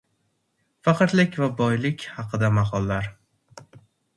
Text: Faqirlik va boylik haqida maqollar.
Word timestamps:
Faqirlik 0.87 1.37
va 1.43 1.49
boylik 1.59 2.07
haqida 2.15 2.51
maqollar. 2.61 3.11